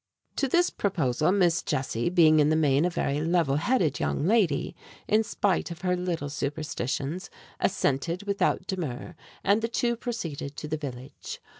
[0.37, 4.75] To this proposal Miss Jessie, being in the main a very level headed young lady,
[5.07, 10.75] in spite of her little superstitions, assented without demur, and the two proceeded to the
[10.77, 11.39] village.